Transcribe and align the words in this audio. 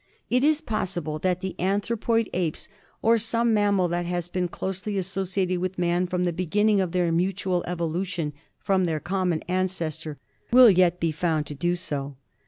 It 0.31 0.43
is 0.43 0.61
possible 0.61 1.19
that 1.19 1.41
the 1.41 1.55
anthropoid 1.59 2.27
apes, 2.33 2.67
or 3.03 3.19
some 3.19 3.53
mammal 3.53 3.87
that 3.89 4.07
has 4.07 4.29
been 4.29 4.47
closely 4.47 4.97
associated 4.97 5.59
with 5.59 5.77
man 5.77 6.07
from 6.07 6.23
the 6.23 6.33
beginning 6.33 6.81
of 6.81 6.91
their 6.91 7.11
mutual 7.11 7.63
evolution 7.67 8.33
from 8.57 8.85
their 8.85 8.99
common 8.99 9.43
ancestor, 9.43 10.17
will 10.51 10.71
yet 10.71 10.99
be 10.99 11.11
found 11.11 11.45
to 11.45 11.53
do 11.53 11.75
so. 11.75 12.15